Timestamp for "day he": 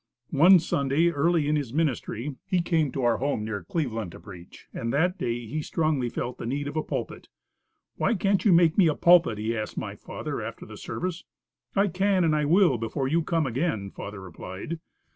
5.19-5.61